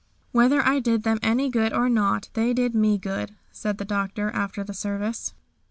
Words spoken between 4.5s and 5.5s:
the service.